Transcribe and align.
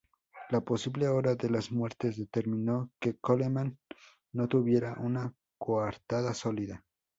La 0.49 0.61
posible 0.61 1.07
hora 1.09 1.35
de 1.35 1.47
las 1.51 1.71
muertes 1.71 2.17
determinó 2.17 2.89
que 2.99 3.17
Coleman 3.19 3.77
no 4.33 4.47
tuviera 4.47 4.95
una 4.99 5.31
coartada 5.59 6.33
sólida. 6.33 6.83